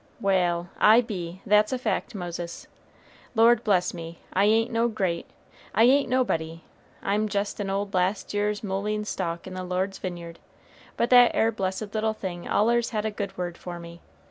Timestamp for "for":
13.59-13.77